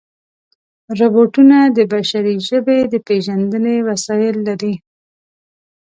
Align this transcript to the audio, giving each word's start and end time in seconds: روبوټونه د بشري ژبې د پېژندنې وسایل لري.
روبوټونه 0.99 1.57
د 1.77 1.79
بشري 1.93 2.35
ژبې 2.47 2.79
د 2.93 2.95
پېژندنې 3.07 3.75
وسایل 3.89 4.35
لري. 4.47 4.73